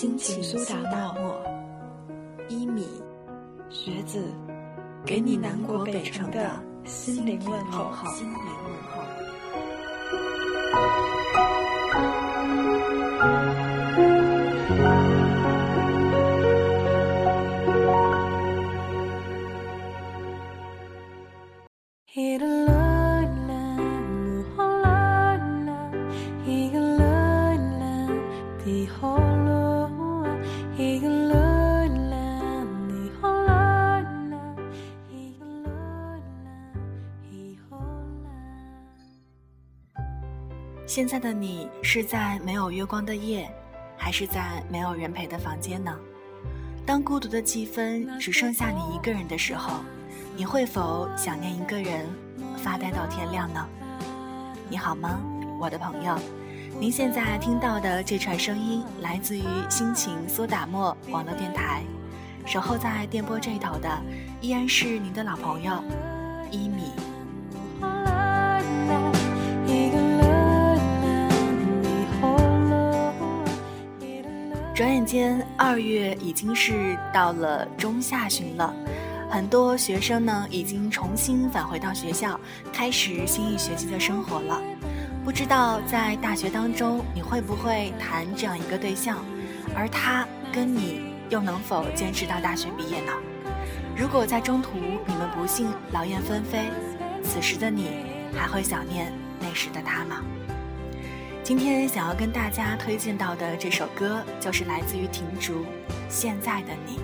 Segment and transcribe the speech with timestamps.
[0.00, 0.76] 心情苏打
[1.14, 1.42] 沫，
[2.48, 2.86] 一米，
[3.68, 4.32] 学子，
[5.04, 6.48] 给你南国北城的
[6.84, 7.90] 心灵问候。
[8.14, 8.44] 心灵问
[8.84, 8.88] 候。
[40.88, 43.46] 现在的你是在没有月光的夜，
[43.94, 45.94] 还是在没有人陪的房间呢？
[46.86, 49.80] 当孤独的气氛只剩下你一个人的时候，
[50.34, 52.06] 你会否想念一个人，
[52.56, 53.68] 发呆到天亮呢？
[54.70, 55.20] 你好吗，
[55.60, 56.18] 我的朋友？
[56.80, 61.82] 您现在听到的这串声音来自于心情苏打沫网络电台，
[62.46, 63.90] 守候在电波这头的
[64.40, 65.84] 依然是您的老朋友
[66.50, 66.84] 一米。
[74.78, 78.72] 转眼间，二月已经是到了中下旬了，
[79.28, 82.38] 很多学生呢已经重新返回到学校，
[82.72, 84.62] 开始新一学期的生活了。
[85.24, 89.18] 不知道在大学当中，你会不会谈这样一个对象，
[89.74, 93.12] 而他跟你又能否坚持到大学毕业呢？
[93.96, 96.66] 如果在中途你们不幸劳燕分飞，
[97.24, 100.22] 此时的你还会想念那时的他吗？
[101.48, 105.62] 今天想要跟大家推荐到的这首歌，就是来自于婷竹
[106.10, 106.98] 《现在的你》。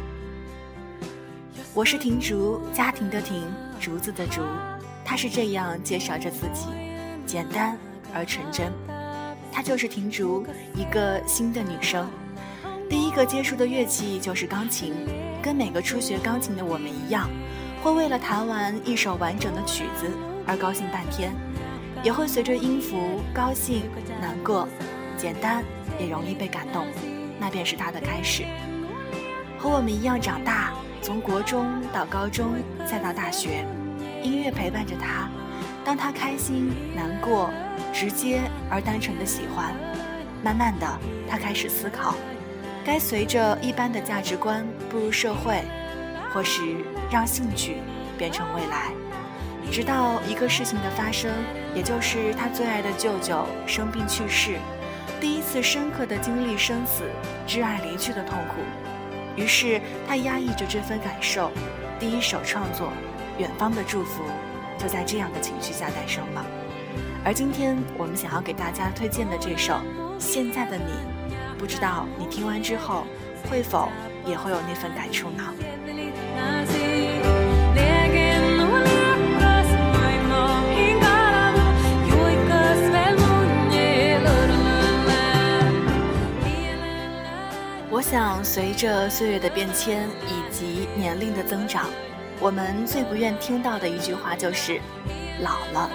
[1.72, 3.42] 我是婷竹，家庭的婷，
[3.80, 4.42] 竹子的竹。
[5.02, 6.66] 她是这样介绍着自己，
[7.24, 7.74] 简单
[8.12, 8.70] 而纯真。
[9.50, 12.06] 她就是婷竹，一个新的女生。
[12.90, 14.92] 第一个接触的乐器就是钢琴，
[15.40, 17.30] 跟每个初学钢琴的我们一样，
[17.82, 20.06] 会为了弹完一首完整的曲子
[20.46, 21.32] 而高兴半天。
[22.04, 23.84] 也会随着音符高兴、
[24.20, 24.68] 难过、
[25.16, 25.64] 简单，
[25.98, 26.86] 也容易被感动，
[27.40, 28.44] 那便是他的开始。
[29.58, 32.56] 和我们一样长大，从国中到高中，
[32.86, 33.66] 再到大学，
[34.22, 35.30] 音乐陪伴着他。
[35.82, 37.50] 当他开心、难过，
[37.90, 39.74] 直接而单纯的喜欢。
[40.42, 40.86] 慢慢的，
[41.26, 42.14] 他开始思考，
[42.84, 45.62] 该随着一般的价值观步入社会，
[46.34, 46.60] 或是
[47.10, 47.76] 让兴趣
[48.18, 48.92] 变成未来。
[49.74, 51.32] 直到一个事情的发生，
[51.74, 54.56] 也就是他最爱的舅舅生病去世，
[55.20, 57.02] 第一次深刻的经历生死、
[57.44, 58.62] 挚爱离去的痛苦。
[59.34, 61.50] 于是他压抑着这份感受，
[61.98, 62.86] 第一首创作
[63.40, 64.22] 《远方的祝福》
[64.80, 66.46] 就在这样的情绪下诞生了。
[67.24, 69.74] 而今天我们想要给大家推荐的这首
[70.20, 70.84] 《现在的你》，
[71.58, 73.04] 不知道你听完之后
[73.50, 73.88] 会否
[74.24, 75.42] 也会有那份感触呢？
[88.14, 91.90] 想随着岁月的变迁以及年龄的增长，
[92.38, 94.80] 我们最不愿听到的一句话就是
[95.42, 95.90] “老了”。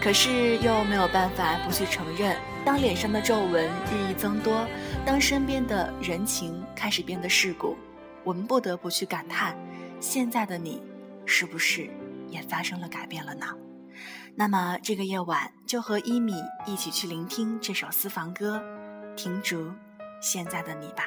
[0.00, 4.66] 可是又没有办法不去承认，当脸上的皱纹日益增多，
[5.04, 7.76] 当身边的人情开始变得世故，
[8.24, 9.54] 我们不得不去感叹：
[10.00, 10.82] 现在的你，
[11.26, 11.86] 是不是
[12.30, 13.44] 也发生了改变了呢？
[14.34, 16.32] 那么这个夜晚，就和一米
[16.64, 18.58] 一起去聆听这首私房歌，
[19.14, 19.70] 停竹，
[20.22, 21.04] 现在的你吧。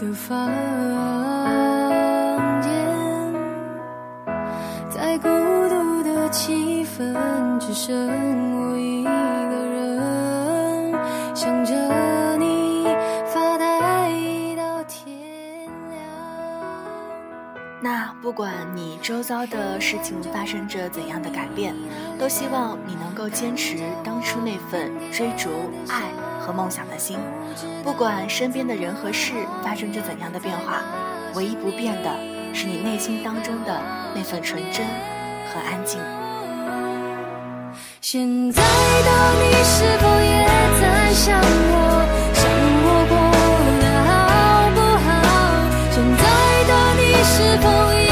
[0.00, 0.48] 的房
[2.62, 2.72] 间，
[4.88, 5.28] 在孤
[5.68, 7.14] 独的气氛，
[7.58, 7.94] 只剩
[8.56, 10.94] 我一个人
[11.34, 11.74] 想着
[12.38, 12.86] 你
[13.26, 14.10] 发呆
[14.56, 15.14] 到天
[15.90, 16.00] 亮。
[17.82, 18.10] 那。
[18.22, 21.74] 不管你周遭的事情发生着怎样的改变，
[22.18, 25.50] 都希望你能够坚持当初那份追逐
[25.88, 26.10] 爱
[26.50, 27.16] 和梦想的心。
[27.84, 29.32] 不管身边的人和事
[29.62, 30.82] 发生着怎样的变化，
[31.34, 32.10] 唯一不变的
[32.52, 33.80] 是你内心当中的
[34.12, 34.84] 那份纯真
[35.46, 36.00] 和安静。
[38.00, 40.44] 现在的你是否也
[40.80, 41.74] 在想我？
[42.34, 42.42] 想
[42.82, 43.14] 我过
[43.80, 44.10] 得好
[44.74, 45.08] 不好？
[45.92, 46.22] 现在
[46.66, 47.32] 的你是
[47.62, 47.64] 否
[47.94, 48.10] 也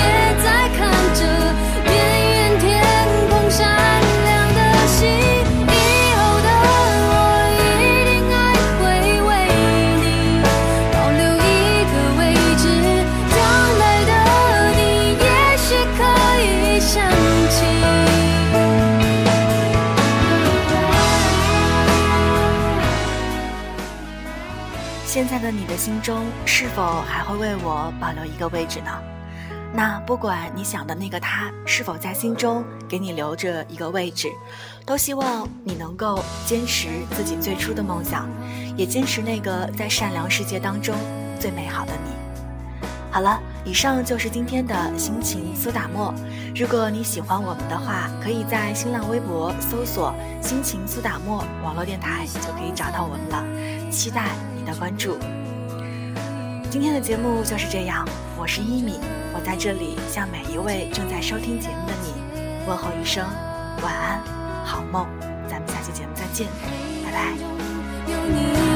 [25.18, 29.02] 现在的你的心中是否还会为我保留一个位置呢？
[29.74, 34.28] 那不管你想的那个他是否在心中给你留着一个位置，
[34.86, 36.86] 都希望你能够坚持
[37.16, 38.30] 自己最初的梦想，
[38.76, 40.94] 也坚持那个在善良世界当中
[41.40, 42.27] 最美好的你。
[43.10, 46.14] 好了，以上就是今天的心情苏打沫。
[46.54, 53.90] 如果你喜欢我们的话，可以在新浪微博搜索“心情苏打沫”网络电台，就可以找到我们了。
[53.90, 54.26] 期待
[54.56, 55.16] 你的关注。
[56.70, 58.06] 今天的节目就是这样，
[58.36, 59.00] 我是一米，
[59.34, 62.12] 我在这里向每一位正在收听节目的你
[62.68, 63.26] 问候一声
[63.82, 64.20] 晚安，
[64.64, 65.06] 好梦。
[65.48, 66.46] 咱们下期节目再见，
[67.04, 68.67] 拜拜。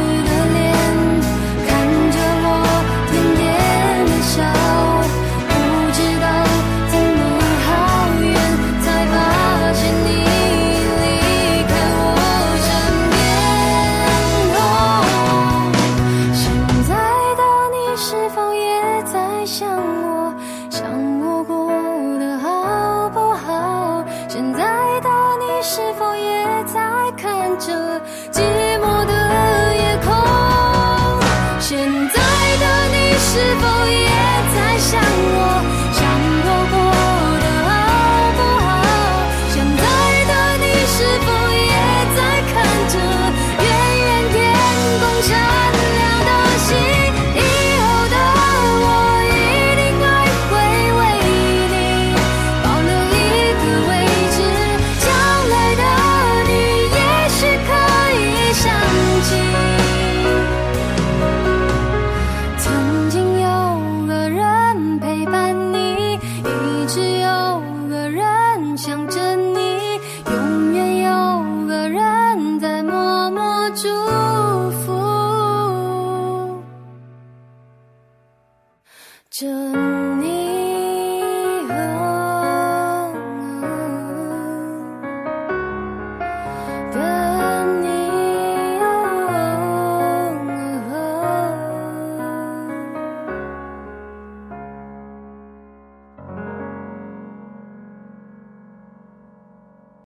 [28.35, 28.52] 今